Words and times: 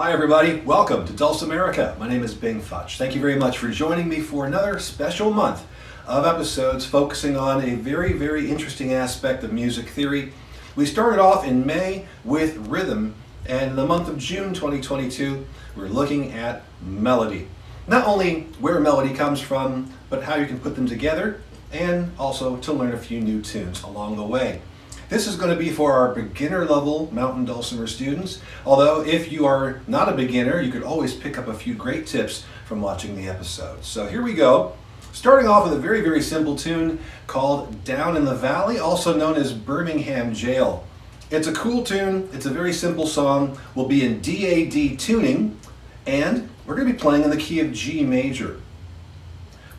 Hi, 0.00 0.12
everybody. 0.12 0.60
Welcome 0.60 1.04
to 1.04 1.12
Dulcimerica. 1.12 1.98
My 1.98 2.08
name 2.08 2.22
is 2.22 2.32
Bing 2.32 2.62
Futch. 2.62 2.96
Thank 2.96 3.14
you 3.14 3.20
very 3.20 3.36
much 3.36 3.58
for 3.58 3.68
joining 3.68 4.08
me 4.08 4.20
for 4.20 4.46
another 4.46 4.78
special 4.78 5.30
month 5.30 5.62
of 6.06 6.24
episodes 6.24 6.86
focusing 6.86 7.36
on 7.36 7.62
a 7.62 7.74
very, 7.74 8.14
very 8.14 8.50
interesting 8.50 8.94
aspect 8.94 9.44
of 9.44 9.52
music 9.52 9.90
theory. 9.90 10.32
We 10.74 10.86
started 10.86 11.20
off 11.20 11.46
in 11.46 11.66
May 11.66 12.06
with 12.24 12.56
rhythm, 12.56 13.14
and 13.44 13.72
in 13.72 13.76
the 13.76 13.84
month 13.84 14.08
of 14.08 14.16
June 14.16 14.54
2022, 14.54 15.46
we're 15.76 15.88
looking 15.88 16.32
at 16.32 16.62
melody. 16.80 17.48
Not 17.86 18.06
only 18.06 18.44
where 18.58 18.80
melody 18.80 19.12
comes 19.12 19.38
from, 19.38 19.92
but 20.08 20.22
how 20.22 20.36
you 20.36 20.46
can 20.46 20.60
put 20.60 20.76
them 20.76 20.86
together, 20.86 21.42
and 21.74 22.10
also 22.18 22.56
to 22.56 22.72
learn 22.72 22.94
a 22.94 22.98
few 22.98 23.20
new 23.20 23.42
tunes 23.42 23.82
along 23.82 24.16
the 24.16 24.24
way. 24.24 24.62
This 25.10 25.26
is 25.26 25.34
going 25.34 25.50
to 25.50 25.56
be 25.56 25.70
for 25.70 25.92
our 25.92 26.14
beginner 26.14 26.64
level 26.64 27.12
mountain 27.12 27.44
dulcimer 27.44 27.88
students, 27.88 28.40
although 28.64 29.04
if 29.04 29.32
you 29.32 29.44
are 29.44 29.80
not 29.88 30.08
a 30.08 30.12
beginner, 30.14 30.60
you 30.60 30.70
could 30.70 30.84
always 30.84 31.14
pick 31.14 31.36
up 31.36 31.48
a 31.48 31.54
few 31.54 31.74
great 31.74 32.06
tips 32.06 32.44
from 32.64 32.80
watching 32.80 33.16
the 33.16 33.28
episode. 33.28 33.84
So 33.84 34.06
here 34.06 34.22
we 34.22 34.34
go. 34.34 34.74
Starting 35.12 35.48
off 35.48 35.64
with 35.64 35.72
a 35.72 35.80
very, 35.80 36.00
very 36.00 36.22
simple 36.22 36.54
tune 36.54 37.00
called 37.26 37.82
Down 37.82 38.16
in 38.16 38.24
the 38.24 38.36
Valley, 38.36 38.78
also 38.78 39.16
known 39.16 39.34
as 39.34 39.52
Birmingham 39.52 40.32
Jail. 40.32 40.86
It's 41.32 41.48
a 41.48 41.52
cool 41.54 41.82
tune, 41.82 42.28
it's 42.32 42.46
a 42.46 42.50
very 42.50 42.72
simple 42.72 43.08
song, 43.08 43.58
We'll 43.74 43.88
be 43.88 44.06
in 44.06 44.20
DAD 44.20 45.00
tuning, 45.00 45.58
and 46.06 46.48
we're 46.64 46.76
going 46.76 46.86
to 46.86 46.94
be 46.94 46.98
playing 47.00 47.24
in 47.24 47.30
the 47.30 47.36
key 47.36 47.58
of 47.58 47.72
G 47.72 48.04
major. 48.04 48.60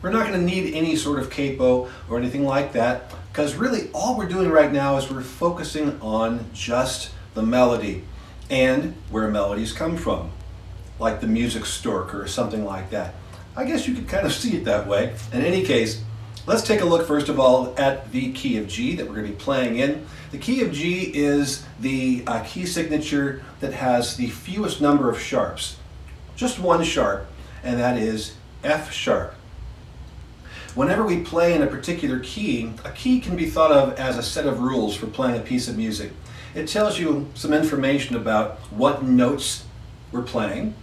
We're 0.02 0.10
not 0.10 0.26
going 0.26 0.38
to 0.38 0.44
need 0.44 0.74
any 0.74 0.94
sort 0.94 1.20
of 1.20 1.30
capo 1.30 1.88
or 2.10 2.18
anything 2.18 2.44
like 2.44 2.74
that 2.74 3.10
because 3.32 3.54
really 3.54 3.88
all 3.94 4.18
we're 4.18 4.28
doing 4.28 4.50
right 4.50 4.70
now 4.70 4.98
is 4.98 5.10
we're 5.10 5.22
focusing 5.22 5.98
on 6.02 6.44
just 6.52 7.10
the 7.32 7.42
melody 7.42 8.04
and 8.50 8.94
where 9.08 9.26
melodies 9.30 9.72
come 9.72 9.96
from, 9.96 10.30
like 10.98 11.22
the 11.22 11.26
music 11.26 11.64
stork 11.64 12.14
or 12.14 12.26
something 12.26 12.62
like 12.62 12.90
that. 12.90 13.14
I 13.56 13.64
guess 13.64 13.88
you 13.88 13.94
could 13.94 14.06
kind 14.06 14.26
of 14.26 14.32
see 14.42 14.58
it 14.58 14.66
that 14.66 14.86
way. 14.86 15.14
In 15.32 15.40
any 15.40 15.64
case, 15.64 16.04
let's 16.46 16.62
take 16.62 16.82
a 16.82 16.84
look 16.84 17.06
first 17.06 17.30
of 17.30 17.40
all 17.40 17.74
at 17.78 18.12
the 18.12 18.32
key 18.32 18.58
of 18.58 18.68
G 18.68 18.96
that 18.96 19.06
we're 19.06 19.14
going 19.14 19.26
to 19.28 19.32
be 19.32 19.38
playing 19.38 19.78
in. 19.78 20.04
The 20.30 20.38
key 20.38 20.60
of 20.60 20.70
G 20.70 21.10
is 21.14 21.64
the 21.80 22.24
uh, 22.26 22.42
key 22.42 22.66
signature 22.66 23.42
that 23.60 23.72
has 23.72 24.18
the 24.18 24.28
fewest 24.28 24.82
number 24.82 25.08
of 25.08 25.18
sharps. 25.18 25.78
Just 26.36 26.58
one 26.58 26.84
sharp, 26.84 27.28
and 27.64 27.80
that 27.80 27.96
is 27.96 28.34
F 28.62 28.92
sharp. 28.92 29.34
Whenever 30.74 31.04
we 31.04 31.20
play 31.20 31.54
in 31.54 31.60
a 31.60 31.66
particular 31.66 32.18
key, 32.20 32.72
a 32.82 32.90
key 32.92 33.20
can 33.20 33.36
be 33.36 33.44
thought 33.44 33.70
of 33.70 33.98
as 33.98 34.16
a 34.16 34.22
set 34.22 34.46
of 34.46 34.60
rules 34.60 34.96
for 34.96 35.06
playing 35.06 35.38
a 35.38 35.44
piece 35.44 35.68
of 35.68 35.76
music. 35.76 36.12
It 36.54 36.66
tells 36.66 36.98
you 36.98 37.28
some 37.34 37.52
information 37.52 38.16
about 38.16 38.58
what 38.70 39.02
notes 39.02 39.66
we're 40.12 40.22
playing, 40.22 40.74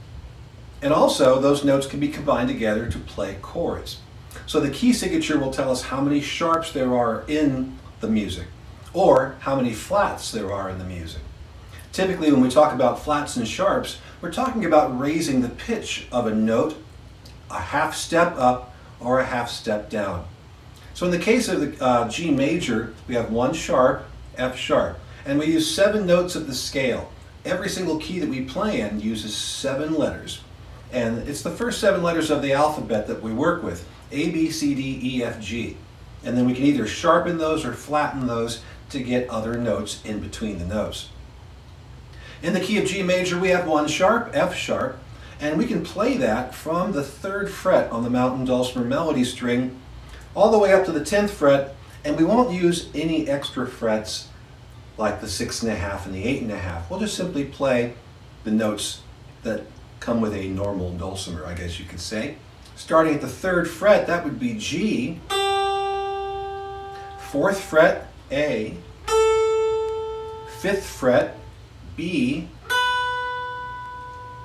and 0.84 0.94
also 0.94 1.40
those 1.40 1.66
notes 1.66 1.88
can 1.88 2.00
be 2.00 2.08
combined 2.08 2.50
together 2.50 2.88
to 2.90 3.00
play 3.00 3.38
chords. 3.42 3.98
So 4.46 4.60
the 4.60 4.70
key 4.70 4.94
signature 4.94 5.40
will 5.40 5.52
tell 5.52 5.72
us 5.72 5.82
how 5.82 6.02
many 6.02 6.22
sharps 6.22 6.72
there 6.72 6.96
are 6.96 7.24
in 7.28 7.80
the 8.00 8.08
music, 8.08 8.46
or 8.94 9.38
how 9.40 9.56
many 9.56 9.74
flats 9.74 10.32
there 10.32 10.54
are 10.54 10.70
in 10.70 10.78
the 10.78 10.86
music. 10.86 11.22
Typically 11.92 12.32
when 12.32 12.42
we 12.42 12.50
talk 12.50 12.76
about 12.76 13.00
flats 13.00 13.38
and 13.38 13.48
sharps, 13.48 13.98
we're 14.22 14.32
talking 14.32 14.66
about 14.66 15.00
raising 15.00 15.42
the 15.42 15.50
pitch 15.50 16.08
of 16.12 16.28
a 16.28 16.36
note 16.36 16.76
a 17.50 17.60
half 17.60 17.96
step 17.96 18.36
up 18.38 18.69
or 19.00 19.20
a 19.20 19.26
half 19.26 19.50
step 19.50 19.90
down. 19.90 20.26
So 20.94 21.06
in 21.06 21.12
the 21.12 21.20
case 21.20 21.48
of 21.48 21.62
the 21.62 21.84
uh, 21.84 22.10
G 22.10 22.32
major, 22.32 22.94
we 23.08 23.16
have 23.16 23.32
one 23.32 23.54
sharp, 23.54 24.06
F 24.38 24.58
sharp, 24.58 25.00
and 25.26 25.40
we 25.40 25.46
use 25.46 25.74
seven 25.74 26.06
notes 26.06 26.36
of 26.36 26.48
the 26.48 26.54
scale. 26.54 27.12
Every 27.46 27.70
single 27.70 28.00
key 28.00 28.20
that 28.20 28.30
we 28.30 28.42
play 28.42 28.82
in 28.82 29.00
uses 29.00 29.36
seven 29.36 29.94
letters. 29.94 30.42
And 30.92 31.28
it's 31.28 31.42
the 31.42 31.52
first 31.52 31.80
seven 31.80 32.04
letters 32.04 32.30
of 32.30 32.42
the 32.42 32.54
alphabet 32.54 33.08
that 33.08 33.22
we 33.22 33.32
work 33.32 33.64
with, 33.64 33.88
A, 34.12 34.30
B, 34.30 34.50
C, 34.50 34.76
D, 34.76 35.00
E, 35.02 35.24
F, 35.24 35.40
G. 35.40 35.78
And 36.24 36.38
then 36.38 36.46
we 36.46 36.54
can 36.54 36.66
either 36.66 36.88
sharpen 36.88 37.38
those 37.38 37.64
or 37.64 37.74
flatten 37.74 38.28
those 38.28 38.62
to 38.90 39.00
get 39.00 39.30
other 39.30 39.58
notes 39.58 40.04
in 40.04 40.20
between 40.20 40.60
the 40.60 40.66
notes. 40.66 41.10
In 42.42 42.54
the 42.54 42.60
key 42.60 42.78
of 42.78 42.86
G 42.86 43.04
major, 43.04 43.38
we 43.38 43.50
have 43.50 43.68
one 43.68 43.88
sharp, 43.88 44.32
F 44.34 44.56
sharp, 44.56 44.98
and 45.40 45.58
we 45.58 45.66
can 45.66 45.84
play 45.84 46.18
that 46.18 46.54
from 46.54 46.92
the 46.92 47.04
third 47.04 47.50
fret 47.50 47.92
on 47.92 48.04
the 48.04 48.10
mountain 48.10 48.46
dulcimer 48.46 48.86
melody 48.86 49.24
string 49.24 49.80
all 50.36 50.52
the 50.52 50.60
way 50.60 50.74
up 50.74 50.86
to 50.86 50.92
the 50.92 51.00
10th 51.00 51.30
fret, 51.30 51.76
and 52.04 52.18
we 52.18 52.24
won't 52.24 52.52
use 52.52 52.90
any 52.94 53.28
extra 53.28 53.68
frets 53.68 54.28
like 54.98 55.22
the 55.22 55.28
six 55.28 55.64
and 55.64 55.72
a 55.72 55.76
half 55.76 56.06
and 56.06 56.14
the 56.14 56.24
eight 56.24 56.42
and 56.42 56.52
a 56.52 56.58
half. 56.58 56.90
We'll 56.90 57.00
just 57.00 57.16
simply 57.16 57.46
play 57.46 57.94
the 58.44 58.52
notes 58.52 59.02
that 59.44 59.64
come 60.00 60.22
with 60.22 60.34
a 60.34 60.48
normal 60.50 60.92
dulcimer, 60.94 61.46
I 61.46 61.54
guess 61.54 61.80
you 61.80 61.86
could 61.86 62.00
say. 62.00 62.36
Starting 62.76 63.16
at 63.16 63.22
the 63.22 63.28
third 63.28 63.70
fret, 63.70 64.08
that 64.08 64.24
would 64.24 64.40
be 64.40 64.54
G, 64.54 65.20
fourth 67.32 67.60
fret, 67.60 68.08
A, 68.32 68.76
fifth 70.60 70.86
fret, 70.86 71.38
B, 71.96 72.48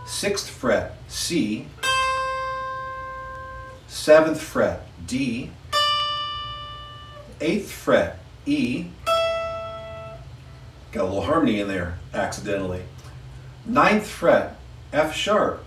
sixth 0.07 0.49
fret, 0.51 0.97
C, 1.09 1.67
seventh 3.87 4.41
fret, 4.41 4.87
D, 5.07 5.51
eighth 7.41 7.71
fret, 7.71 8.19
E, 8.47 8.87
got 10.93 11.03
a 11.03 11.05
little 11.05 11.23
harmony 11.23 11.61
in 11.61 11.69
there 11.69 11.99
accidentally, 12.13 12.83
ninth 13.67 14.07
fret, 14.07 14.57
F 14.93 15.15
sharp, 15.15 15.65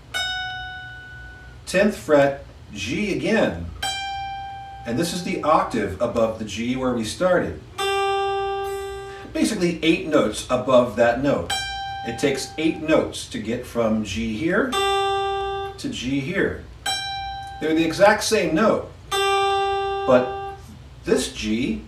tenth 1.65 1.97
fret, 1.97 2.45
G 2.73 3.15
again, 3.15 3.65
and 4.85 4.97
this 4.97 5.13
is 5.13 5.23
the 5.23 5.43
octave 5.43 6.01
above 6.01 6.39
the 6.39 6.45
G 6.45 6.75
where 6.75 6.93
we 6.93 7.03
started. 7.03 7.61
Basically 9.33 9.83
eight 9.83 10.07
notes 10.07 10.47
above 10.49 10.95
that 10.95 11.21
note. 11.21 11.51
It 12.07 12.17
takes 12.17 12.53
eight 12.57 12.81
notes 12.81 13.27
to 13.27 13.37
get 13.37 13.65
from 13.65 14.05
G 14.05 14.37
here 14.37 14.71
to 14.71 15.89
G 15.89 16.21
here. 16.21 16.63
They're 17.59 17.75
the 17.75 17.83
exact 17.83 18.23
same 18.23 18.55
note, 18.55 18.89
but 19.11 20.55
this 21.03 21.33
G 21.33 21.81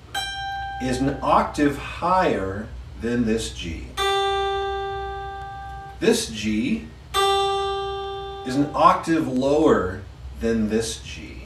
is 0.83 0.99
an 0.99 1.17
octave 1.21 1.77
higher 1.77 2.67
than 2.99 3.25
this 3.25 3.53
G. 3.53 3.87
This 6.01 6.27
G 6.27 6.85
is 8.45 8.57
an 8.57 8.69
octave 8.73 9.25
lower 9.25 10.01
than 10.41 10.67
this 10.67 10.97
G. 10.97 11.43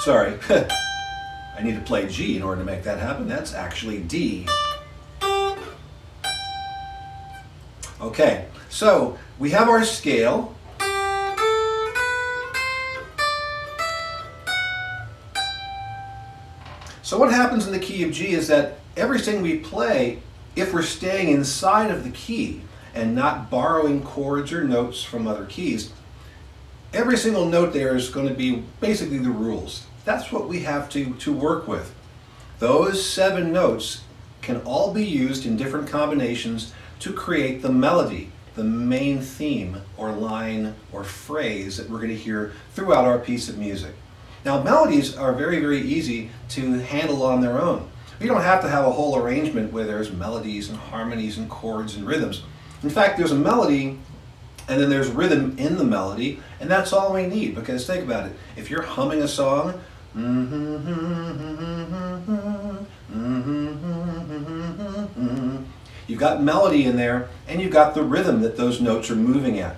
Sorry, 0.00 0.38
I 0.50 1.62
need 1.62 1.76
to 1.76 1.80
play 1.86 2.06
G 2.06 2.36
in 2.36 2.42
order 2.42 2.60
to 2.60 2.66
make 2.66 2.82
that 2.82 2.98
happen. 2.98 3.26
That's 3.26 3.54
actually 3.54 4.00
D. 4.00 4.46
Okay, 7.98 8.44
so 8.68 9.18
we 9.38 9.50
have 9.50 9.68
our 9.68 9.84
scale. 9.84 10.54
So 17.02 17.18
what 17.18 17.32
happens 17.32 17.66
in 17.66 17.72
the 17.72 17.78
key 17.78 18.02
of 18.04 18.12
G 18.12 18.32
is 18.32 18.48
that 18.48 18.80
everything 18.96 19.40
we 19.40 19.60
play, 19.60 20.20
if 20.56 20.74
we're 20.74 20.82
staying 20.82 21.28
inside 21.28 21.90
of 21.90 22.04
the 22.04 22.10
key 22.10 22.60
and 22.94 23.14
not 23.14 23.48
borrowing 23.48 24.02
chords 24.02 24.52
or 24.52 24.64
notes 24.64 25.02
from 25.02 25.26
other 25.26 25.46
keys, 25.46 25.92
every 26.92 27.16
single 27.16 27.46
note 27.46 27.72
there 27.72 27.96
is 27.96 28.10
going 28.10 28.28
to 28.28 28.34
be 28.34 28.62
basically 28.80 29.18
the 29.18 29.30
rules. 29.30 29.86
That's 30.04 30.30
what 30.30 30.48
we 30.48 30.60
have 30.60 30.90
to, 30.90 31.14
to 31.14 31.32
work 31.32 31.66
with. 31.66 31.94
Those 32.58 33.08
seven 33.08 33.52
notes 33.52 34.02
can 34.42 34.60
all 34.62 34.92
be 34.92 35.04
used 35.04 35.46
in 35.46 35.56
different 35.56 35.88
combinations 35.88 36.72
to 37.00 37.12
create 37.12 37.62
the 37.62 37.72
melody, 37.72 38.30
the 38.54 38.64
main 38.64 39.20
theme 39.20 39.80
or 39.96 40.12
line 40.12 40.74
or 40.92 41.04
phrase 41.04 41.76
that 41.76 41.90
we're 41.90 41.98
going 41.98 42.10
to 42.10 42.16
hear 42.16 42.52
throughout 42.72 43.04
our 43.04 43.18
piece 43.18 43.48
of 43.48 43.58
music. 43.58 43.94
Now 44.44 44.62
melodies 44.62 45.16
are 45.16 45.32
very, 45.32 45.60
very 45.60 45.80
easy 45.80 46.30
to 46.50 46.78
handle 46.78 47.22
on 47.22 47.40
their 47.40 47.60
own. 47.60 47.88
We 48.20 48.28
don't 48.28 48.40
have 48.40 48.62
to 48.62 48.68
have 48.68 48.86
a 48.86 48.92
whole 48.92 49.16
arrangement 49.18 49.72
where 49.72 49.84
there's 49.84 50.10
melodies 50.10 50.70
and 50.70 50.78
harmonies 50.78 51.36
and 51.36 51.50
chords 51.50 51.96
and 51.96 52.06
rhythms. 52.06 52.42
In 52.82 52.88
fact, 52.88 53.18
there's 53.18 53.32
a 53.32 53.36
melody 53.36 53.98
and 54.68 54.80
then 54.80 54.90
there's 54.90 55.08
rhythm 55.08 55.56
in 55.58 55.76
the 55.76 55.84
melody, 55.84 56.40
and 56.60 56.68
that's 56.70 56.92
all 56.92 57.12
we 57.12 57.26
need 57.26 57.54
because 57.54 57.86
think 57.86 58.04
about 58.04 58.26
it. 58.26 58.32
If 58.56 58.68
you're 58.70 58.82
humming 58.82 59.22
a 59.22 59.28
song, 59.28 59.74
mm-hmm, 60.16 60.76
mm-hmm, 60.76 61.46
mm-hmm, 65.16 65.64
You've 66.06 66.20
got 66.20 66.42
melody 66.42 66.84
in 66.84 66.96
there, 66.96 67.28
and 67.48 67.60
you've 67.60 67.72
got 67.72 67.94
the 67.94 68.02
rhythm 68.02 68.40
that 68.42 68.56
those 68.56 68.80
notes 68.80 69.10
are 69.10 69.16
moving 69.16 69.58
at. 69.58 69.76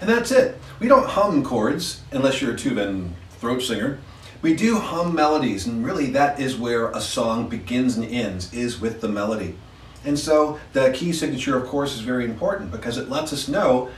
And 0.00 0.08
that's 0.08 0.30
it. 0.30 0.58
We 0.78 0.88
don't 0.88 1.06
hum 1.06 1.44
chords, 1.44 2.02
unless 2.10 2.40
you're 2.40 2.52
a 2.52 2.56
Tuvan 2.56 3.10
throat 3.30 3.60
singer. 3.60 3.98
We 4.40 4.54
do 4.54 4.78
hum 4.78 5.14
melodies, 5.14 5.66
and 5.66 5.84
really 5.84 6.06
that 6.12 6.40
is 6.40 6.56
where 6.56 6.90
a 6.90 7.00
song 7.00 7.48
begins 7.48 7.96
and 7.96 8.06
ends, 8.06 8.52
is 8.54 8.80
with 8.80 9.02
the 9.02 9.08
melody. 9.08 9.56
And 10.04 10.18
so 10.18 10.58
the 10.72 10.90
key 10.92 11.12
signature, 11.12 11.58
of 11.58 11.68
course, 11.68 11.94
is 11.94 12.00
very 12.00 12.24
important 12.24 12.70
because 12.70 12.96
it 12.96 13.10
lets 13.10 13.34
us 13.34 13.48
know 13.48 13.90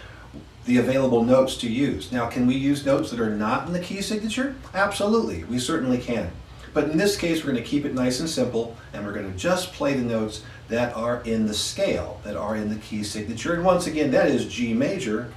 the 0.65 0.79
available 0.79 1.25
notes 1.25 1.57
to 1.59 1.71
use. 1.71 2.11
Now, 2.11 2.29
can 2.29 2.47
we 2.47 2.57
use 2.57 2.85
notes 2.85 3.11
that 3.11 3.21
are 3.21 3.31
not 3.31 3.67
in 3.69 3.73
the 3.73 3.81
key 3.81 4.01
signature? 4.01 4.57
Absolutely, 4.75 5.45
we 5.45 5.61
certainly 5.61 5.99
can. 5.99 6.31
But 6.75 6.89
in 6.89 6.97
this 6.97 7.17
case, 7.17 7.45
we're 7.45 7.53
going 7.53 7.63
to 7.63 7.69
keep 7.69 7.85
it 7.85 7.95
nice 7.95 8.21
and 8.21 8.29
simple, 8.29 8.77
and 8.93 9.05
we're 9.05 9.13
going 9.13 9.31
to 9.31 9.39
just 9.39 9.73
play 9.73 9.95
the 9.95 10.03
notes 10.03 10.43
that 10.73 10.97
are 10.97 11.23
in 11.25 11.47
the 11.47 11.53
scale, 11.53 12.19
that 12.25 12.35
are 12.35 12.57
in 12.57 12.71
the 12.71 12.77
key 12.77 13.05
signature. 13.05 13.53
And 13.53 13.63
once 13.63 13.87
again, 13.87 14.11
that 14.13 14.29
is 14.29 14.47
G 14.47 14.73
major. 14.73 15.31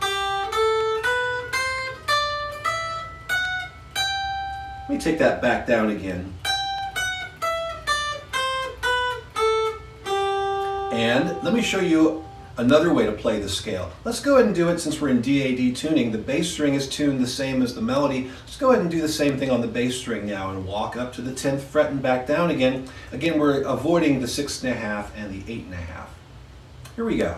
Let 4.88 4.90
me 4.90 4.98
take 4.98 5.20
that 5.20 5.42
back 5.42 5.68
down 5.68 5.90
again. 5.90 6.34
And 10.94 11.44
let 11.44 11.54
me 11.54 11.62
show 11.62 11.82
you 11.82 12.25
another 12.58 12.94
way 12.94 13.06
to 13.06 13.12
play 13.12 13.40
the 13.40 13.50
scale. 13.50 13.92
Let's 14.04 14.20
go 14.20 14.36
ahead 14.36 14.46
and 14.48 14.56
do 14.56 14.70
it 14.70 14.80
since 14.80 15.00
we're 15.02 15.10
in 15.10 15.22
DAD 15.22 15.76
tuning. 15.76 16.12
The 16.12 16.18
bass 16.18 16.52
string 16.52 16.74
is 16.74 16.88
tuned 16.88 17.20
the 17.20 17.28
same 17.28 17.62
as 17.62 17.76
the 17.76 17.82
melody. 17.82 18.32
Let's 18.42 18.58
go 18.58 18.72
ahead 18.72 18.82
and 18.82 18.92
do 18.92 19.02
the 19.02 19.10
same 19.10 19.38
thing 19.38 19.50
on 19.50 19.62
the 19.62 19.68
bass 19.68 19.98
string 19.98 20.26
now 20.26 20.52
and 20.52 20.66
walk 20.66 20.96
up 20.96 21.14
to 21.14 21.22
the 21.22 21.32
10th 21.32 21.62
fret 21.62 21.92
and 21.92 22.02
back 22.02 22.28
down 22.28 22.52
again. 22.52 22.88
Again, 23.12 23.40
we're 23.40 23.62
avoiding 23.62 24.22
the 24.22 24.28
six 24.28 24.64
and 24.64 24.74
a 24.74 24.76
half 24.76 25.16
and 25.18 25.32
the 25.34 25.52
eight 25.52 25.66
and 25.66 25.74
a 25.74 25.78
half. 25.78 26.14
Here 26.96 27.06
we 27.06 27.18
go. 27.18 27.38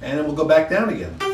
And 0.00 0.18
then 0.18 0.24
we'll 0.24 0.34
go 0.34 0.46
back 0.46 0.70
down 0.70 0.88
again. 0.88 1.27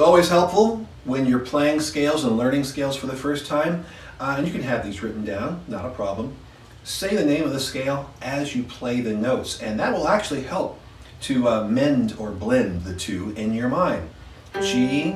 It's 0.00 0.06
always 0.06 0.30
helpful 0.30 0.86
when 1.04 1.26
you're 1.26 1.40
playing 1.40 1.80
scales 1.80 2.24
and 2.24 2.38
learning 2.38 2.64
scales 2.64 2.96
for 2.96 3.06
the 3.06 3.14
first 3.14 3.46
time, 3.46 3.84
uh, 4.18 4.36
and 4.38 4.46
you 4.46 4.52
can 4.54 4.62
have 4.62 4.82
these 4.82 5.02
written 5.02 5.26
down, 5.26 5.60
not 5.68 5.84
a 5.84 5.90
problem. 5.90 6.36
Say 6.84 7.14
the 7.14 7.26
name 7.26 7.44
of 7.44 7.52
the 7.52 7.60
scale 7.60 8.08
as 8.22 8.56
you 8.56 8.62
play 8.62 9.02
the 9.02 9.12
notes, 9.12 9.60
and 9.60 9.78
that 9.78 9.92
will 9.92 10.08
actually 10.08 10.44
help 10.44 10.80
to 11.20 11.46
uh, 11.46 11.64
mend 11.64 12.14
or 12.18 12.30
blend 12.30 12.84
the 12.84 12.94
two 12.94 13.34
in 13.36 13.52
your 13.52 13.68
mind. 13.68 14.08
G, 14.62 15.14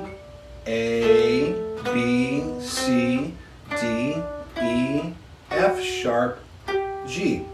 A, 0.66 1.54
B, 1.94 2.60
C, 2.60 3.32
D, 3.80 4.16
E, 4.62 5.14
F 5.50 5.80
sharp, 5.80 6.40
G. 7.06 7.46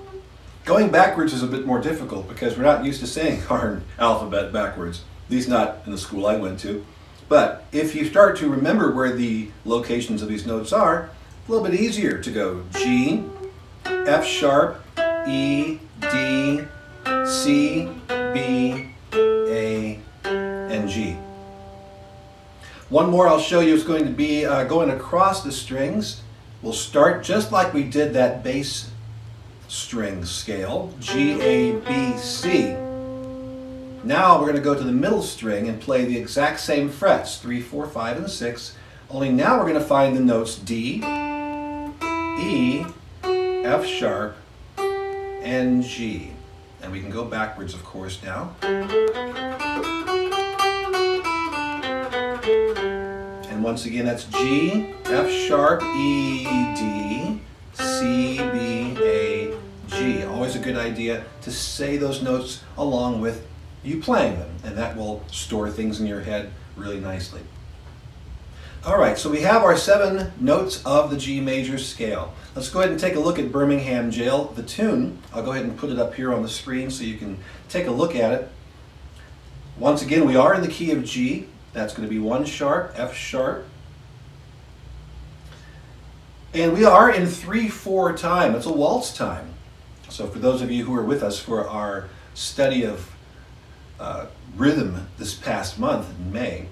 Going 0.65 0.91
backwards 0.91 1.33
is 1.33 1.45
a 1.45 1.47
bit 1.47 1.65
more 1.65 1.81
difficult 1.81 2.29
because 2.29 2.59
we're 2.59 2.65
not 2.65 2.85
used 2.85 2.99
to 2.99 3.07
saying 3.07 3.45
our 3.51 3.83
alphabet 4.01 4.53
backwards, 4.53 5.05
at 5.27 5.31
least 5.31 5.49
not 5.49 5.77
in 5.87 5.93
the 5.93 5.99
school 5.99 6.27
I 6.27 6.35
went 6.35 6.59
to. 6.63 6.85
But 7.31 7.65
if 7.71 7.95
you 7.95 8.07
start 8.07 8.37
to 8.39 8.49
remember 8.49 8.91
where 8.91 9.13
the 9.13 9.51
locations 9.65 10.21
of 10.21 10.29
these 10.29 10.45
notes 10.45 10.73
are, 10.73 11.11
a 11.47 11.51
little 11.51 11.65
bit 11.65 11.79
easier 11.79 12.19
to 12.19 12.31
go 12.33 12.65
G, 12.77 13.23
F 13.85 14.27
sharp, 14.27 14.85
E, 15.29 15.79
D, 16.01 16.65
C, 17.25 17.89
B, 18.35 18.91
A, 19.15 20.01
and 20.25 20.89
G. 20.89 21.17
One 22.89 23.09
more 23.09 23.29
I'll 23.29 23.39
show 23.39 23.61
you 23.61 23.75
is 23.75 23.85
going 23.85 24.07
to 24.07 24.11
be 24.11 24.45
uh, 24.45 24.65
going 24.65 24.91
across 24.91 25.45
the 25.45 25.53
strings. 25.53 26.23
We'll 26.63 26.73
start 26.73 27.23
just 27.23 27.53
like 27.53 27.73
we 27.73 27.85
did 27.85 28.13
that 28.15 28.43
bass 28.43 28.91
string 29.69 30.25
scale, 30.25 30.93
G, 30.99 31.41
A, 31.41 31.77
B, 31.77 32.19
C. 32.19 32.75
Now 34.03 34.39
we're 34.39 34.47
going 34.47 34.57
to 34.57 34.63
go 34.63 34.75
to 34.75 34.83
the 34.83 34.93
middle 34.93 35.23
string 35.23 35.69
and 35.69 35.79
play 35.79 36.07
the 36.07 36.17
exact 36.17 36.61
same 36.61 36.89
frets, 36.89 37.37
3, 37.37 37.61
4, 37.61 37.87
5, 37.87 38.17
and 38.17 38.31
6, 38.31 38.77
only 39.11 39.31
now 39.31 39.59
we're 39.59 39.69
going 39.69 39.75
to 39.75 39.81
find 39.81 40.17
the 40.17 40.21
notes 40.21 40.57
D, 40.57 41.03
E, 42.39 42.87
F 43.23 43.85
sharp, 43.85 44.37
and 44.79 45.83
G. 45.83 46.33
And 46.81 46.91
we 46.91 47.01
can 47.01 47.11
go 47.11 47.27
backwards, 47.27 47.75
of 47.75 47.85
course, 47.85 48.23
now. 48.23 48.55
And 53.51 53.63
once 53.63 53.85
again, 53.85 54.07
that's 54.07 54.25
G, 54.25 54.95
F 55.05 55.31
sharp, 55.31 55.83
E, 55.83 56.45
D, 56.75 57.39
C, 57.75 58.39
B, 58.39 58.97
A, 59.03 59.55
G. 59.89 60.25
Always 60.25 60.57
a 60.57 60.59
good 60.59 60.77
idea 60.77 61.23
to 61.43 61.51
say 61.51 61.99
those 61.99 62.23
notes 62.23 62.63
along 62.79 63.21
with 63.21 63.47
you 63.83 64.01
playing 64.01 64.39
them, 64.39 64.51
and 64.65 64.77
that 64.77 64.97
will 64.97 65.25
store 65.31 65.71
things 65.71 66.01
in 66.01 66.07
your 66.07 66.21
head 66.21 66.51
really 66.77 67.01
nicely. 67.01 67.41
All 68.85 68.99
right, 68.99 69.19
so 69.19 69.29
we 69.29 69.43
have 69.43 69.63
our 69.63 69.77
seven 69.77 70.33
notes 70.41 70.83
of 70.87 71.11
the 71.11 71.17
G 71.19 71.41
major 71.41 71.79
scale. 71.79 72.33
Let's 72.55 72.71
go 72.71 72.81
ahead 72.81 72.91
and 72.91 72.99
take 72.99 73.15
a 73.15 73.21
look 73.21 73.39
at 73.39 73.53
Birmingham 73.53 74.11
Jail, 74.11 74.47
the 74.57 74.63
tune. 74.63 75.19
I'll 75.35 75.43
go 75.43 75.53
ahead 75.53 75.65
and 75.65 75.77
put 75.77 75.91
it 75.91 75.99
up 75.99 76.15
here 76.15 76.33
on 76.33 76.43
the 76.43 76.49
screen 76.49 76.91
so 76.91 77.05
you 77.05 77.19
can 77.19 77.39
take 77.69 77.87
a 77.87 77.91
look 77.91 78.17
at 78.17 78.33
it. 78.33 78.49
Once 79.79 80.03
again, 80.03 80.27
we 80.27 80.35
are 80.35 80.55
in 80.55 80.63
the 80.63 80.69
key 80.69 80.93
of 80.93 81.05
G. 81.05 81.47
That's 81.73 81.93
going 81.93 82.09
to 82.09 82.11
be 82.11 82.19
one 82.19 82.45
sharp, 82.45 82.95
F 82.97 83.15
sharp. 83.15 83.67
And 86.53 86.73
we 86.73 86.85
are 86.85 87.11
in 87.11 87.25
3-4 87.25 88.17
time. 88.17 88.55
It's 88.55 88.67
a 88.67 88.73
waltz 88.73 89.15
time. 89.15 89.55
So 90.09 90.27
for 90.27 90.39
those 90.39 90.63
of 90.63 90.71
you 90.71 90.85
who 90.85 90.95
are 90.97 91.05
with 91.05 91.23
us 91.23 91.39
for 91.39 91.69
our 91.69 92.09
study 92.35 92.85
of 92.85 93.11
uh, 94.01 94.27
rhythm 94.57 95.07
this 95.19 95.35
past 95.35 95.79
month 95.79 96.11
in 96.19 96.33
May, 96.33 96.67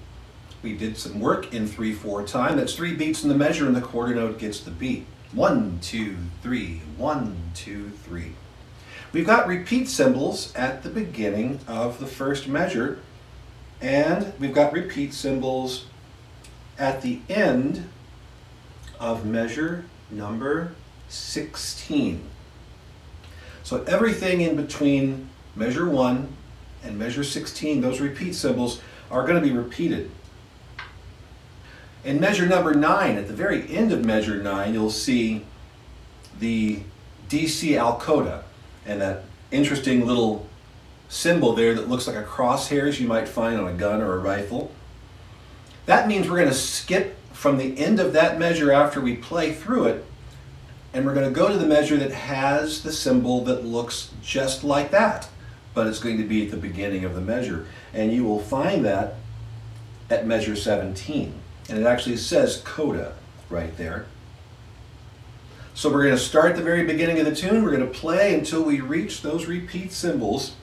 we 0.61 0.75
did 0.75 0.97
some 0.97 1.19
work 1.21 1.53
in 1.53 1.67
3-4 1.67 2.27
time. 2.27 2.57
That's 2.57 2.75
three 2.75 2.95
beats 2.95 3.23
in 3.23 3.29
the 3.29 3.35
measure 3.35 3.65
and 3.65 3.75
the 3.75 3.81
quarter 3.81 4.13
note 4.13 4.39
gets 4.39 4.59
the 4.59 4.71
beat. 4.71 5.05
One, 5.31 5.79
two, 5.81 6.17
three, 6.41 6.81
one, 6.97 7.51
two, 7.53 7.91
three. 8.03 8.33
We've 9.13 9.25
got 9.25 9.47
repeat 9.47 9.87
symbols 9.87 10.53
at 10.55 10.83
the 10.83 10.89
beginning 10.89 11.59
of 11.67 11.99
the 11.99 12.07
first 12.07 12.47
measure, 12.47 12.99
and 13.79 14.33
we've 14.39 14.53
got 14.53 14.73
repeat 14.73 15.13
symbols 15.13 15.85
at 16.77 17.01
the 17.01 17.21
end 17.29 17.87
of 18.99 19.25
measure 19.25 19.85
number 20.09 20.73
16. 21.09 22.23
So 23.63 23.83
everything 23.83 24.41
in 24.41 24.55
between 24.55 25.29
measure 25.55 25.87
1 25.87 26.35
and 26.83 26.97
measure 26.97 27.23
16, 27.23 27.81
those 27.81 27.99
repeat 27.99 28.33
symbols 28.33 28.81
are 29.11 29.25
going 29.25 29.41
to 29.41 29.47
be 29.47 29.55
repeated. 29.55 30.11
In 32.03 32.19
measure 32.19 32.45
number 32.45 32.73
9, 32.73 33.17
at 33.17 33.27
the 33.27 33.33
very 33.33 33.69
end 33.75 33.91
of 33.91 34.05
measure 34.05 34.41
9, 34.41 34.73
you'll 34.73 34.89
see 34.89 35.45
the 36.39 36.81
DC 37.27 37.77
al 37.77 37.99
coda 37.99 38.43
and 38.85 39.01
that 39.01 39.23
interesting 39.51 40.05
little 40.05 40.47
symbol 41.09 41.53
there 41.53 41.73
that 41.73 41.89
looks 41.89 42.07
like 42.07 42.15
a 42.15 42.23
crosshairs 42.23 42.99
you 42.99 43.07
might 43.07 43.27
find 43.27 43.59
on 43.59 43.67
a 43.67 43.73
gun 43.73 44.01
or 44.01 44.13
a 44.13 44.19
rifle. 44.19 44.71
That 45.85 46.07
means 46.07 46.29
we're 46.29 46.37
going 46.37 46.49
to 46.49 46.53
skip 46.53 47.17
from 47.33 47.57
the 47.57 47.77
end 47.77 47.99
of 47.99 48.13
that 48.13 48.39
measure 48.39 48.71
after 48.71 49.01
we 49.01 49.15
play 49.15 49.53
through 49.53 49.85
it 49.85 50.05
and 50.93 51.05
we're 51.05 51.13
going 51.13 51.27
to 51.27 51.31
go 51.31 51.47
to 51.49 51.57
the 51.57 51.65
measure 51.65 51.97
that 51.97 52.11
has 52.11 52.83
the 52.83 52.91
symbol 52.91 53.43
that 53.45 53.63
looks 53.63 54.11
just 54.21 54.63
like 54.63 54.91
that 54.91 55.29
but 55.79 55.87
it's 55.87 55.99
going 55.99 56.17
to 56.17 56.25
be 56.25 56.43
at 56.43 56.51
the 56.51 56.57
beginning 56.57 57.05
of 57.05 57.15
the 57.15 57.21
measure. 57.21 57.65
And 57.93 58.11
you 58.11 58.25
will 58.25 58.41
find 58.41 58.83
that 58.83 59.15
at 60.09 60.27
measure 60.27 60.53
17. 60.53 61.33
And 61.69 61.79
it 61.79 61.85
actually 61.85 62.17
says 62.17 62.61
coda 62.65 63.15
right 63.49 63.77
there. 63.77 64.05
So 65.73 65.89
we're 65.89 66.03
going 66.03 66.17
to 66.17 66.21
start 66.21 66.47
at 66.47 66.57
the 66.57 66.63
very 66.63 66.83
beginning 66.83 67.17
of 67.19 67.25
the 67.25 67.33
tune. 67.33 67.63
We're 67.63 67.77
going 67.77 67.89
to 67.89 67.97
play 67.97 68.33
until 68.33 68.61
we 68.61 68.81
reach 68.81 69.21
those 69.21 69.45
repeat 69.45 69.93
symbols 69.93 70.55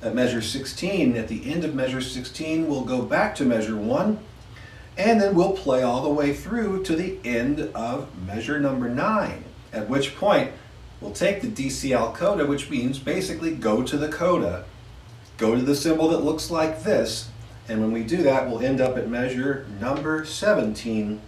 at 0.00 0.14
measure 0.14 0.40
16. 0.40 1.14
At 1.14 1.28
the 1.28 1.52
end 1.52 1.62
of 1.66 1.74
measure 1.74 2.00
16, 2.00 2.66
we'll 2.66 2.86
go 2.86 3.02
back 3.02 3.34
to 3.34 3.44
measure 3.44 3.76
1, 3.76 4.18
and 4.96 5.20
then 5.20 5.34
we'll 5.34 5.52
play 5.52 5.82
all 5.82 6.02
the 6.02 6.08
way 6.08 6.32
through 6.32 6.84
to 6.84 6.96
the 6.96 7.18
end 7.22 7.60
of 7.74 8.08
measure 8.26 8.58
number 8.58 8.88
9, 8.88 9.44
at 9.74 9.90
which 9.90 10.16
point 10.16 10.52
We'll 11.04 11.12
take 11.12 11.42
the 11.42 11.48
DC 11.48 11.94
al 11.94 12.14
coda, 12.14 12.46
which 12.46 12.70
means 12.70 12.98
basically 12.98 13.54
go 13.54 13.82
to 13.82 13.98
the 13.98 14.08
coda, 14.08 14.64
go 15.36 15.54
to 15.54 15.60
the 15.60 15.76
symbol 15.76 16.08
that 16.08 16.24
looks 16.24 16.50
like 16.50 16.82
this, 16.82 17.28
and 17.68 17.82
when 17.82 17.92
we 17.92 18.02
do 18.02 18.22
that, 18.22 18.48
we'll 18.48 18.60
end 18.60 18.80
up 18.80 18.96
at 18.96 19.06
measure 19.06 19.66
number 19.78 20.24
17, 20.24 21.20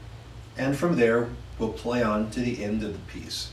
and 0.57 0.79
from 0.79 0.97
there, 0.97 1.29
we'll 1.59 1.75
play 1.75 2.03
on 2.03 2.31
to 2.31 2.41
the 2.41 2.65
end 2.65 2.83
of 2.83 2.95
the 2.95 2.99
piece. 3.01 3.53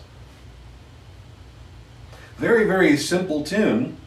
Very, 2.38 2.66
very 2.66 2.96
simple 2.96 3.44
tune. 3.44 3.98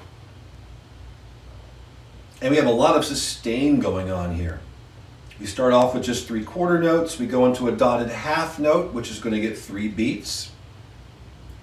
And 2.41 2.51
we 2.51 2.57
have 2.57 2.67
a 2.67 2.71
lot 2.71 2.97
of 2.97 3.05
sustain 3.05 3.79
going 3.79 4.11
on 4.11 4.37
here. 4.37 4.61
We 5.39 5.45
start 5.45 5.75
off 5.75 5.95
with 5.95 6.05
just 6.05 6.27
three 6.27 6.45
quarter 6.45 6.79
notes. 6.79 7.19
We 7.19 7.27
go 7.27 7.45
into 7.45 7.69
a 7.69 7.73
dotted 7.73 8.09
half 8.09 8.59
note, 8.59 8.95
which 8.95 9.11
is 9.11 9.19
going 9.19 9.35
to 9.35 9.41
get 9.41 9.59
three 9.59 9.89
beats. 9.89 10.53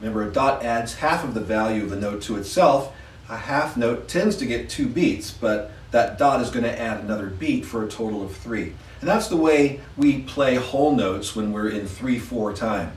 Remember, 0.03 0.29
a 0.29 0.33
dot 0.33 0.65
adds 0.65 0.95
half 0.95 1.23
of 1.23 1.33
the 1.33 1.39
value 1.39 1.83
of 1.83 1.89
the 1.89 1.95
note 1.95 2.21
to 2.23 2.35
itself. 2.35 2.93
A 3.29 3.37
half 3.37 3.77
note 3.77 4.09
tends 4.09 4.35
to 4.35 4.45
get 4.45 4.69
two 4.69 4.85
beats, 4.85 5.31
but 5.31 5.71
that 5.91 6.17
dot 6.17 6.41
is 6.41 6.49
going 6.49 6.65
to 6.65 6.77
add 6.77 6.99
another 6.99 7.27
beat 7.27 7.65
for 7.65 7.85
a 7.85 7.87
total 7.87 8.21
of 8.21 8.35
three. 8.35 8.73
And 8.99 9.07
that's 9.07 9.29
the 9.29 9.37
way 9.37 9.79
we 9.95 10.23
play 10.23 10.55
whole 10.55 10.93
notes 10.93 11.37
when 11.37 11.53
we're 11.53 11.69
in 11.69 11.85
3-4 11.85 12.53
time. 12.53 12.91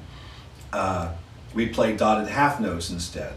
Uh, 0.73 1.13
we 1.55 1.69
play 1.69 1.97
dotted 1.97 2.27
half 2.27 2.59
notes 2.59 2.91
instead. 2.91 3.35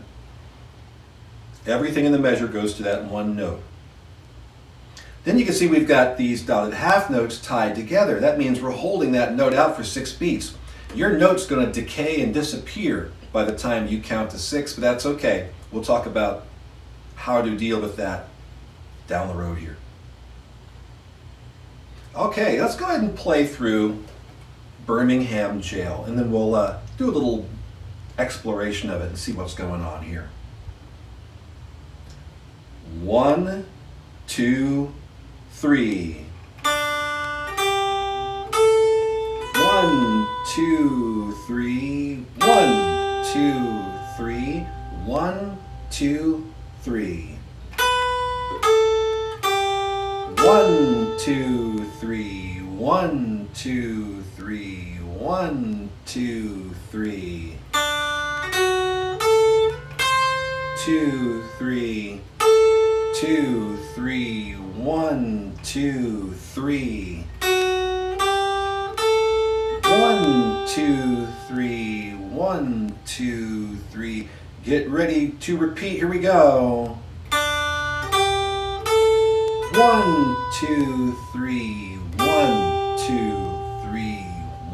Everything 1.68 2.06
in 2.06 2.12
the 2.12 2.18
measure 2.18 2.48
goes 2.48 2.74
to 2.74 2.84
that 2.84 3.06
one 3.06 3.36
note. 3.36 3.62
Then 5.26 5.38
you 5.38 5.46
can 5.46 5.54
see 5.54 5.68
we've 5.68 5.88
got 5.88 6.18
these 6.18 6.42
dotted 6.42 6.74
half 6.74 7.12
notes 7.12 7.40
tied 7.40 7.76
together. 7.76 8.20
That 8.20 8.40
means 8.40 8.60
we're 8.60 8.72
holding 8.72 9.12
that 9.12 9.36
note 9.36 9.54
out 9.54 9.76
for 9.76 9.84
six 9.84 10.12
beats. 10.12 10.56
Your 10.96 11.12
note's 11.12 11.46
going 11.46 11.66
to 11.66 11.72
decay 11.72 12.22
and 12.22 12.34
disappear 12.34 13.12
by 13.32 13.44
the 13.44 13.56
time 13.56 13.88
you 13.88 14.02
count 14.02 14.32
to 14.32 14.40
six, 14.40 14.74
but 14.74 14.82
that's 14.82 15.06
okay. 15.06 15.50
We'll 15.72 15.84
talk 15.84 16.06
about 16.06 16.46
how 17.16 17.42
to 17.42 17.56
deal 17.56 17.80
with 17.80 17.96
that 17.98 18.28
down 19.08 19.28
the 19.28 19.36
road 19.36 19.60
here. 19.60 19.78
Okay, 22.16 22.60
let's 22.60 22.76
go 22.76 22.86
ahead 22.86 23.02
and 23.02 23.16
play 23.16 23.46
through 23.46 24.04
Birmingham 24.86 25.62
Jail, 25.62 26.04
and 26.08 26.18
then 26.18 26.32
we'll 26.32 26.56
uh, 26.56 26.80
do 26.98 27.10
a 27.10 27.12
little 27.12 27.48
exploration 28.18 28.90
of 28.90 29.02
it 29.02 29.10
and 29.10 29.18
see 29.18 29.32
what's 29.32 29.54
going 29.54 29.82
on 29.82 30.04
here. 30.04 30.30
One, 33.02 33.68
two, 34.28 34.94
three. 35.52 36.26
Two, 40.56 41.32
three. 41.46 42.26
One, 42.40 43.24
two, 43.32 43.84
three. 44.18 44.66
One, 45.06 45.60
two, 45.92 46.52
three. 46.82 47.36
One, 50.38 51.18
two, 51.20 51.86
three. 52.00 52.62
One, 52.62 53.50
two, 53.54 54.24
three. 54.36 54.96
One, 55.04 55.92
two, 56.08 56.72
three. 56.90 57.56
Two, 60.84 61.44
three. 61.60 62.22
Two, 63.16 63.78
three. 63.94 64.54
One, 64.54 65.54
two, 65.64 66.34
three. 66.34 67.26
Two, 70.76 71.26
three. 71.48 72.12
One, 72.12 72.96
two, 73.06 73.76
three. 73.92 74.30
Get 74.64 74.88
ready 74.90 75.30
to 75.30 75.58
repeat. 75.58 75.98
Here 75.98 76.08
we 76.08 76.20
go. 76.20 77.00
One, 79.74 80.36
two, 80.60 81.18
three. 81.34 81.96
One, 82.18 82.98
two, 83.00 83.34
three. 83.84 84.22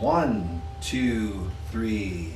One, 0.02 0.62
two, 0.82 1.50
three. 1.72 2.34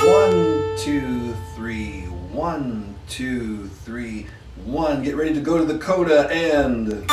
One, 0.00 0.76
two, 0.78 1.34
three. 1.54 2.02
One, 2.32 2.94
two, 3.06 3.68
three. 3.84 4.26
One. 4.64 5.02
Get 5.02 5.16
ready 5.16 5.34
to 5.34 5.40
go 5.40 5.58
to 5.58 5.64
the 5.64 5.78
coda 5.78 6.28
and. 6.30 7.04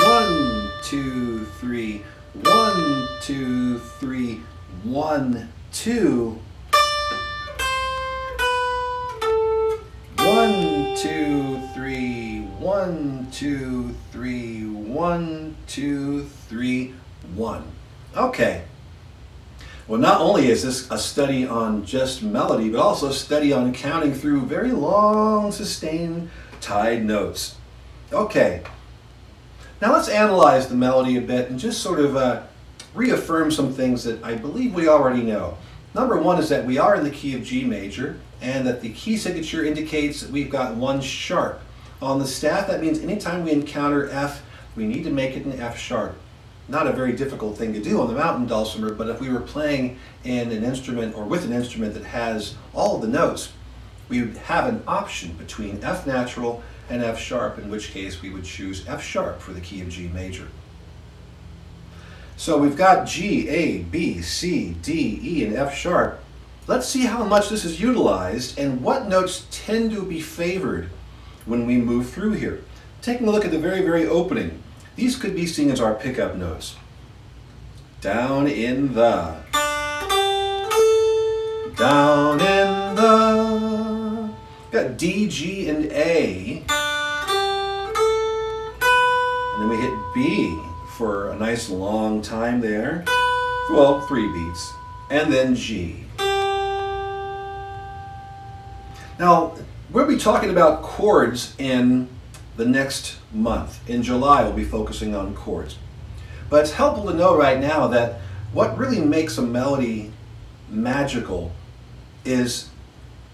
One, 0.00 0.70
two, 0.82 1.25
three. 1.58 2.02
One, 2.34 3.08
two, 3.22 3.78
three. 3.78 4.40
One, 4.82 5.52
two. 5.72 6.38
One, 10.18 10.96
two, 10.96 11.60
three. 11.74 12.40
One, 12.58 13.28
two, 13.32 13.94
three. 14.12 14.66
One, 14.66 15.56
two, 15.66 16.24
three. 16.48 16.94
Okay. 18.16 18.64
Well, 19.88 20.00
not 20.00 20.20
only 20.20 20.48
is 20.48 20.64
this 20.64 20.90
a 20.90 20.98
study 20.98 21.46
on 21.46 21.84
just 21.84 22.22
melody, 22.22 22.70
but 22.70 22.80
also 22.80 23.08
a 23.08 23.12
study 23.12 23.52
on 23.52 23.72
counting 23.72 24.14
through 24.14 24.42
very 24.42 24.72
long, 24.72 25.52
sustained, 25.52 26.30
tied 26.60 27.04
notes. 27.04 27.56
Okay. 28.12 28.62
Now 29.80 29.92
let's 29.92 30.08
analyze 30.08 30.68
the 30.68 30.74
melody 30.74 31.18
a 31.18 31.20
bit 31.20 31.50
and 31.50 31.58
just 31.58 31.82
sort 31.82 32.00
of 32.00 32.16
uh, 32.16 32.42
reaffirm 32.94 33.50
some 33.50 33.72
things 33.72 34.04
that 34.04 34.22
I 34.24 34.34
believe 34.34 34.74
we 34.74 34.88
already 34.88 35.22
know. 35.22 35.58
Number 35.94 36.18
one 36.18 36.38
is 36.38 36.48
that 36.48 36.64
we 36.64 36.78
are 36.78 36.94
in 36.94 37.04
the 37.04 37.10
key 37.10 37.34
of 37.34 37.42
G 37.42 37.62
major 37.62 38.18
and 38.40 38.66
that 38.66 38.80
the 38.80 38.90
key 38.90 39.18
signature 39.18 39.64
indicates 39.64 40.22
that 40.22 40.30
we've 40.30 40.50
got 40.50 40.74
one 40.74 41.02
sharp. 41.02 41.60
On 42.00 42.18
the 42.18 42.26
staff, 42.26 42.66
that 42.68 42.80
means 42.80 43.00
anytime 43.00 43.44
we 43.44 43.52
encounter 43.52 44.08
F, 44.08 44.42
we 44.76 44.86
need 44.86 45.04
to 45.04 45.10
make 45.10 45.36
it 45.36 45.44
an 45.44 45.60
F 45.60 45.78
sharp. 45.78 46.16
Not 46.68 46.86
a 46.86 46.92
very 46.92 47.12
difficult 47.12 47.58
thing 47.58 47.74
to 47.74 47.82
do 47.82 48.00
on 48.00 48.08
the 48.08 48.14
mountain 48.14 48.46
dulcimer, 48.46 48.92
but 48.92 49.08
if 49.08 49.20
we 49.20 49.28
were 49.28 49.40
playing 49.40 49.98
in 50.24 50.50
an 50.52 50.64
instrument 50.64 51.14
or 51.14 51.24
with 51.24 51.44
an 51.44 51.52
instrument 51.52 51.94
that 51.94 52.04
has 52.04 52.54
all 52.74 52.98
the 52.98 53.06
notes, 53.06 53.52
we 54.08 54.22
would 54.22 54.36
have 54.36 54.68
an 54.68 54.82
option 54.86 55.32
between 55.34 55.82
F 55.84 56.06
natural 56.06 56.62
and 56.88 57.02
F 57.02 57.18
sharp, 57.18 57.58
in 57.58 57.70
which 57.70 57.90
case 57.90 58.22
we 58.22 58.30
would 58.30 58.44
choose 58.44 58.86
F 58.86 59.02
sharp 59.02 59.40
for 59.40 59.52
the 59.52 59.60
key 59.60 59.80
of 59.80 59.88
G 59.88 60.08
major. 60.08 60.48
So 62.36 62.58
we've 62.58 62.76
got 62.76 63.06
G, 63.06 63.48
A, 63.48 63.78
B, 63.78 64.20
C, 64.20 64.76
D, 64.82 65.18
E, 65.22 65.44
and 65.44 65.56
F 65.56 65.74
sharp. 65.74 66.22
Let's 66.66 66.86
see 66.88 67.06
how 67.06 67.24
much 67.24 67.48
this 67.48 67.64
is 67.64 67.80
utilized 67.80 68.58
and 68.58 68.82
what 68.82 69.08
notes 69.08 69.46
tend 69.50 69.92
to 69.92 70.02
be 70.02 70.20
favored 70.20 70.90
when 71.46 71.64
we 71.64 71.76
move 71.76 72.10
through 72.10 72.32
here. 72.32 72.62
Taking 73.00 73.28
a 73.28 73.30
look 73.30 73.44
at 73.44 73.52
the 73.52 73.58
very, 73.58 73.82
very 73.82 74.06
opening, 74.06 74.62
these 74.96 75.16
could 75.16 75.34
be 75.34 75.46
seen 75.46 75.70
as 75.70 75.80
our 75.80 75.94
pickup 75.94 76.34
notes. 76.34 76.76
Down 78.00 78.46
in 78.46 78.94
the, 78.94 79.36
down 81.76 82.40
in 82.40 82.94
the, 82.96 84.30
got 84.70 84.96
D, 84.98 85.28
G, 85.28 85.68
and 85.68 85.86
A. 85.92 86.64
Then 89.66 89.76
we 89.76 89.82
hit 89.82 89.98
B 90.14 90.60
for 90.96 91.32
a 91.32 91.36
nice 91.36 91.68
long 91.68 92.22
time 92.22 92.60
there. 92.60 93.04
Well, 93.68 94.00
three 94.02 94.32
beats. 94.32 94.72
And 95.10 95.32
then 95.32 95.56
G. 95.56 96.04
Now, 99.18 99.56
we'll 99.90 100.06
be 100.06 100.18
talking 100.18 100.50
about 100.50 100.82
chords 100.82 101.56
in 101.58 102.08
the 102.56 102.64
next 102.64 103.16
month. 103.32 103.80
In 103.90 104.04
July, 104.04 104.44
we'll 104.44 104.52
be 104.52 104.62
focusing 104.62 105.16
on 105.16 105.34
chords. 105.34 105.78
But 106.48 106.62
it's 106.62 106.72
helpful 106.72 107.10
to 107.10 107.14
know 107.14 107.36
right 107.36 107.58
now 107.58 107.88
that 107.88 108.20
what 108.52 108.78
really 108.78 109.00
makes 109.00 109.36
a 109.36 109.42
melody 109.42 110.12
magical 110.68 111.50
is 112.24 112.68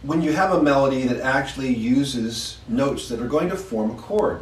when 0.00 0.22
you 0.22 0.32
have 0.32 0.50
a 0.50 0.62
melody 0.62 1.06
that 1.08 1.20
actually 1.20 1.74
uses 1.74 2.56
notes 2.68 3.10
that 3.10 3.20
are 3.20 3.28
going 3.28 3.50
to 3.50 3.56
form 3.56 3.90
a 3.90 3.96
chord. 3.96 4.40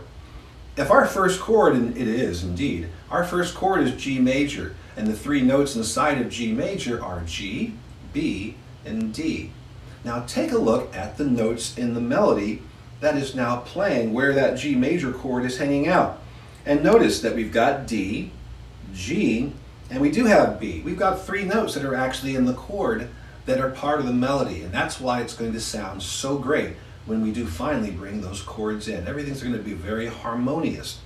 If 0.77 0.91
our 0.91 1.07
first 1.07 1.41
chord, 1.41 1.75
and 1.75 1.97
it 1.97 2.09
is 2.09 2.45
indeed, 2.45 2.89
our 3.11 3.25
first 3.25 3.55
chord 3.55 3.83
is 3.83 4.01
G 4.01 4.19
major, 4.19 4.75
and 4.97 5.07
the 5.07 5.17
three 5.17 5.43
notes 5.43 5.75
inside 5.75 6.21
of 6.21 6.31
G 6.31 6.53
major 6.53 7.03
are 7.03 7.23
G, 7.27 7.75
B, 8.13 8.55
and 8.85 9.13
D. 9.13 9.51
Now 10.05 10.25
take 10.27 10.53
a 10.53 10.59
look 10.59 10.95
at 10.95 11.17
the 11.17 11.25
notes 11.25 11.77
in 11.77 11.95
the 11.95 12.01
melody 12.01 12.63
that 13.01 13.17
is 13.17 13.35
now 13.35 13.57
playing 13.59 14.13
where 14.13 14.33
that 14.33 14.59
G 14.59 14.75
major 14.75 15.13
chord 15.13 15.45
is 15.45 15.59
hanging 15.59 15.89
out. 15.89 16.23
And 16.65 16.83
notice 16.83 17.21
that 17.21 17.35
we've 17.35 17.53
got 17.53 17.87
D, 17.87 18.31
G, 18.95 19.53
and 19.91 20.01
we 20.01 20.11
do 20.11 20.27
have 20.27 20.61
B. 20.61 20.83
We've 20.85 20.99
got 20.99 21.25
three 21.25 21.45
notes 21.45 21.75
that 21.75 21.85
are 21.85 21.95
actually 21.95 22.37
in 22.37 22.45
the 22.45 22.55
chord 22.55 23.09
that 23.47 23.61
are 23.61 23.71
part 23.71 23.99
of 23.99 24.07
the 24.07 24.13
melody, 24.13 24.63
and 24.63 24.73
that's 24.73 25.01
why 25.01 25.21
it's 25.21 25.35
going 25.35 25.53
to 25.53 25.61
sound 25.61 26.03
so 26.03 26.39
great 26.39 26.77
when 27.07 27.23
we 27.23 27.33
do 27.33 27.47
finally 27.47 27.91
bring 27.91 28.21
those 28.21 28.43
chords 28.43 28.89
in. 28.89 29.07
Everything's 29.07 29.43
going 29.43 29.55
to 29.57 29.63
be 29.63 29.73
very 29.73 30.07
harmonious. 30.07 31.01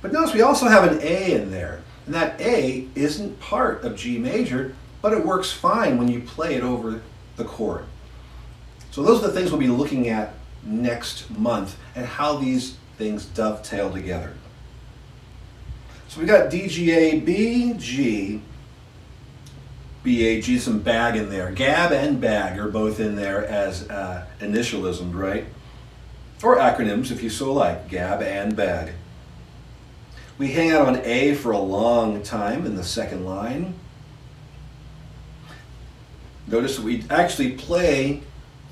But 0.00 0.12
notice 0.12 0.34
we 0.34 0.42
also 0.42 0.66
have 0.66 0.90
an 0.90 1.00
A 1.02 1.32
in 1.32 1.50
there, 1.50 1.82
and 2.06 2.14
that 2.14 2.40
A 2.40 2.88
isn't 2.94 3.40
part 3.40 3.84
of 3.84 3.96
G 3.96 4.18
major, 4.18 4.74
but 5.00 5.12
it 5.12 5.24
works 5.24 5.52
fine 5.52 5.98
when 5.98 6.08
you 6.08 6.20
play 6.20 6.54
it 6.54 6.62
over 6.62 7.02
the 7.36 7.44
chord. 7.44 7.84
So 8.90 9.02
those 9.02 9.22
are 9.22 9.28
the 9.28 9.32
things 9.32 9.50
we'll 9.50 9.60
be 9.60 9.68
looking 9.68 10.08
at 10.08 10.34
next 10.64 11.30
month 11.30 11.76
and 11.94 12.06
how 12.06 12.36
these 12.36 12.76
things 12.98 13.24
dovetail 13.24 13.90
together. 13.90 14.34
So 16.08 16.20
we 16.20 16.26
got 16.26 16.50
D, 16.50 16.68
G, 16.68 16.90
A, 16.92 17.20
B, 17.20 17.74
G, 17.78 18.42
B, 20.02 20.26
A, 20.26 20.40
G, 20.40 20.58
some 20.58 20.80
bag 20.80 21.16
in 21.16 21.30
there. 21.30 21.52
Gab 21.52 21.92
and 21.92 22.20
bag 22.20 22.58
are 22.58 22.68
both 22.68 22.98
in 22.98 23.14
there 23.14 23.44
as 23.44 23.88
uh, 23.88 24.26
initialisms, 24.40 25.14
right? 25.14 25.46
Or 26.42 26.56
acronyms 26.56 27.12
if 27.12 27.22
you 27.22 27.30
so 27.30 27.52
like, 27.52 27.88
gab 27.88 28.20
and 28.20 28.56
bag. 28.56 28.94
We 30.38 30.52
hang 30.52 30.72
out 30.72 30.88
on 30.88 30.96
A 31.04 31.34
for 31.34 31.52
a 31.52 31.58
long 31.58 32.22
time 32.22 32.66
in 32.66 32.74
the 32.74 32.82
second 32.82 33.24
line. 33.24 33.74
Notice 36.48 36.80
we 36.80 37.04
actually 37.08 37.52
play 37.52 38.22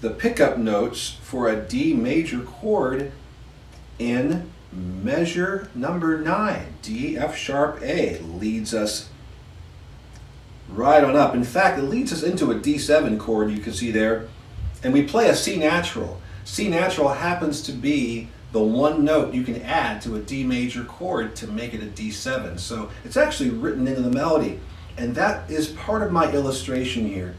the 0.00 0.10
pickup 0.10 0.58
notes 0.58 1.18
for 1.22 1.48
a 1.48 1.56
D 1.56 1.94
major 1.94 2.40
chord 2.40 3.12
in 4.00 4.50
measure 4.72 5.70
number 5.74 6.20
nine. 6.20 6.74
D, 6.82 7.16
F 7.16 7.36
sharp, 7.36 7.80
A 7.82 8.18
leads 8.18 8.74
us 8.74 9.09
right 10.72 11.02
on 11.02 11.16
up. 11.16 11.34
In 11.34 11.44
fact, 11.44 11.78
it 11.78 11.82
leads 11.82 12.12
us 12.12 12.22
into 12.22 12.50
a 12.50 12.54
D7 12.54 13.18
chord, 13.18 13.50
you 13.50 13.58
can 13.58 13.72
see 13.72 13.90
there, 13.90 14.28
and 14.82 14.92
we 14.92 15.02
play 15.02 15.28
a 15.28 15.36
C 15.36 15.56
natural. 15.56 16.20
C 16.44 16.68
natural 16.68 17.08
happens 17.08 17.62
to 17.62 17.72
be 17.72 18.28
the 18.52 18.60
one 18.60 19.04
note 19.04 19.32
you 19.32 19.44
can 19.44 19.62
add 19.62 20.02
to 20.02 20.16
a 20.16 20.20
D 20.20 20.42
major 20.42 20.84
chord 20.84 21.36
to 21.36 21.46
make 21.46 21.74
it 21.74 21.82
a 21.82 21.86
D7. 21.86 22.58
So 22.58 22.90
it's 23.04 23.16
actually 23.16 23.50
written 23.50 23.86
into 23.86 24.02
the 24.02 24.10
melody. 24.10 24.58
And 24.96 25.14
that 25.14 25.48
is 25.50 25.68
part 25.68 26.02
of 26.02 26.12
my 26.12 26.32
illustration 26.32 27.06
here, 27.06 27.34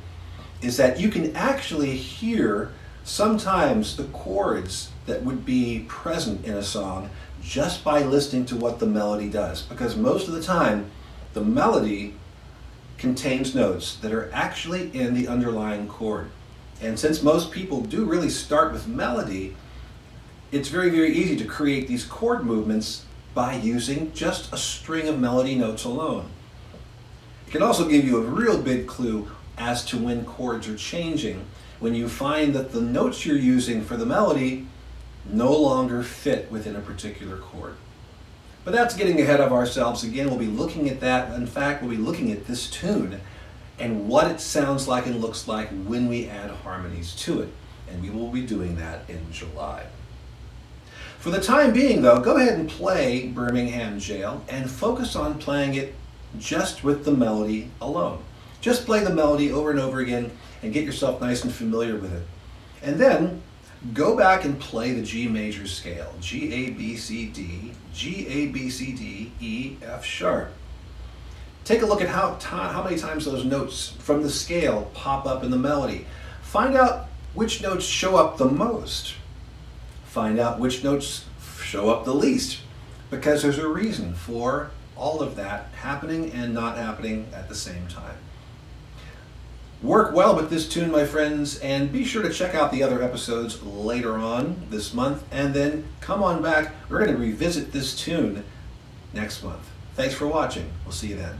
is 0.61 0.77
that 0.77 0.99
you 0.99 1.09
can 1.09 1.35
actually 1.35 1.95
hear 1.95 2.71
sometimes 3.03 3.97
the 3.97 4.05
chords 4.05 4.89
that 5.05 5.23
would 5.23 5.45
be 5.45 5.85
present 5.87 6.45
in 6.45 6.53
a 6.53 6.63
song 6.63 7.09
just 7.41 7.83
by 7.83 8.03
listening 8.03 8.45
to 8.45 8.55
what 8.55 8.79
the 8.79 8.85
melody 8.85 9.29
does. 9.29 9.63
Because 9.63 9.95
most 9.95 10.27
of 10.27 10.33
the 10.33 10.43
time, 10.43 10.89
the 11.33 11.41
melody 11.43 12.15
contains 13.01 13.55
notes 13.55 13.95
that 13.95 14.13
are 14.13 14.31
actually 14.31 14.95
in 14.95 15.15
the 15.15 15.27
underlying 15.27 15.87
chord. 15.87 16.29
And 16.81 16.99
since 16.99 17.23
most 17.23 17.51
people 17.51 17.81
do 17.81 18.05
really 18.05 18.29
start 18.29 18.71
with 18.71 18.87
melody, 18.87 19.55
it's 20.51 20.69
very, 20.69 20.91
very 20.91 21.11
easy 21.11 21.35
to 21.37 21.45
create 21.45 21.87
these 21.87 22.05
chord 22.05 22.45
movements 22.45 23.05
by 23.33 23.55
using 23.55 24.13
just 24.13 24.53
a 24.53 24.57
string 24.57 25.07
of 25.07 25.19
melody 25.19 25.55
notes 25.55 25.83
alone. 25.83 26.29
It 27.47 27.51
can 27.51 27.63
also 27.63 27.89
give 27.89 28.05
you 28.05 28.17
a 28.17 28.21
real 28.21 28.61
big 28.61 28.85
clue 28.85 29.31
as 29.57 29.83
to 29.85 29.97
when 29.97 30.23
chords 30.23 30.67
are 30.67 30.77
changing 30.77 31.45
when 31.79 31.95
you 31.95 32.07
find 32.07 32.53
that 32.53 32.71
the 32.71 32.81
notes 32.81 33.25
you're 33.25 33.35
using 33.35 33.83
for 33.83 33.97
the 33.97 34.05
melody 34.05 34.67
no 35.25 35.51
longer 35.51 36.03
fit 36.03 36.51
within 36.51 36.75
a 36.75 36.81
particular 36.81 37.37
chord. 37.37 37.75
But 38.63 38.73
that's 38.73 38.95
getting 38.95 39.19
ahead 39.19 39.39
of 39.39 39.51
ourselves. 39.51 40.03
Again, 40.03 40.29
we'll 40.29 40.37
be 40.37 40.45
looking 40.45 40.89
at 40.89 40.99
that. 40.99 41.33
In 41.33 41.47
fact, 41.47 41.81
we'll 41.81 41.91
be 41.91 41.97
looking 41.97 42.31
at 42.31 42.45
this 42.45 42.69
tune 42.69 43.19
and 43.79 44.07
what 44.07 44.29
it 44.29 44.39
sounds 44.39 44.87
like 44.87 45.07
and 45.07 45.19
looks 45.19 45.47
like 45.47 45.69
when 45.69 46.07
we 46.07 46.27
add 46.27 46.51
harmonies 46.51 47.15
to 47.15 47.41
it. 47.41 47.49
And 47.89 48.01
we 48.01 48.09
will 48.09 48.29
be 48.29 48.45
doing 48.45 48.75
that 48.77 49.09
in 49.09 49.31
July. 49.31 49.85
For 51.17 51.29
the 51.29 51.41
time 51.41 51.73
being, 51.73 52.01
though, 52.01 52.19
go 52.19 52.37
ahead 52.37 52.59
and 52.59 52.69
play 52.69 53.27
Birmingham 53.27 53.99
Jail 53.99 54.43
and 54.47 54.69
focus 54.69 55.15
on 55.15 55.39
playing 55.39 55.75
it 55.75 55.95
just 56.39 56.83
with 56.83 57.05
the 57.05 57.11
melody 57.11 57.69
alone. 57.81 58.23
Just 58.61 58.85
play 58.85 59.03
the 59.03 59.13
melody 59.13 59.51
over 59.51 59.71
and 59.71 59.79
over 59.79 59.99
again 59.99 60.31
and 60.63 60.73
get 60.73 60.85
yourself 60.85 61.19
nice 61.19 61.43
and 61.43 61.53
familiar 61.53 61.95
with 61.95 62.13
it. 62.13 62.25
And 62.81 62.99
then 62.99 63.41
go 63.93 64.15
back 64.15 64.45
and 64.45 64.59
play 64.59 64.93
the 64.93 65.01
G 65.01 65.27
major 65.27 65.67
scale 65.67 66.13
G, 66.19 66.53
A, 66.53 66.69
B, 66.71 66.95
C, 66.95 67.27
D, 67.27 67.71
G, 67.93 68.27
A, 68.27 68.47
B, 68.47 68.69
C, 68.69 68.93
D, 68.93 69.31
E, 69.39 69.77
F 69.81 70.05
sharp. 70.05 70.53
Take 71.63 71.81
a 71.81 71.85
look 71.85 72.01
at 72.01 72.09
how, 72.09 72.37
how 72.39 72.83
many 72.83 72.97
times 72.97 73.25
those 73.25 73.45
notes 73.45 73.89
from 73.99 74.23
the 74.23 74.29
scale 74.29 74.89
pop 74.93 75.25
up 75.25 75.43
in 75.43 75.51
the 75.51 75.57
melody. 75.57 76.05
Find 76.41 76.75
out 76.75 77.07
which 77.33 77.61
notes 77.61 77.85
show 77.85 78.17
up 78.17 78.37
the 78.37 78.45
most. 78.45 79.15
Find 80.05 80.39
out 80.39 80.59
which 80.59 80.83
notes 80.83 81.25
show 81.61 81.89
up 81.89 82.03
the 82.03 82.13
least. 82.13 82.59
Because 83.09 83.43
there's 83.43 83.59
a 83.59 83.67
reason 83.67 84.13
for 84.13 84.71
all 84.95 85.21
of 85.21 85.35
that 85.35 85.67
happening 85.75 86.31
and 86.31 86.53
not 86.53 86.77
happening 86.77 87.27
at 87.33 87.47
the 87.47 87.55
same 87.55 87.87
time. 87.87 88.17
Work 89.81 90.13
well 90.13 90.35
with 90.35 90.51
this 90.51 90.69
tune, 90.69 90.91
my 90.91 91.05
friends, 91.05 91.57
and 91.57 91.91
be 91.91 92.05
sure 92.05 92.21
to 92.21 92.29
check 92.31 92.53
out 92.53 92.71
the 92.71 92.83
other 92.83 93.01
episodes 93.01 93.63
later 93.63 94.15
on 94.15 94.67
this 94.69 94.93
month, 94.93 95.23
and 95.31 95.55
then 95.55 95.85
come 96.01 96.21
on 96.21 96.43
back. 96.43 96.75
We're 96.87 97.03
going 97.03 97.09
to 97.11 97.17
revisit 97.17 97.71
this 97.71 97.95
tune 97.95 98.43
next 99.11 99.43
month. 99.43 99.67
Thanks 99.95 100.13
for 100.13 100.27
watching. 100.27 100.69
We'll 100.85 100.91
see 100.91 101.07
you 101.07 101.15
then. 101.15 101.39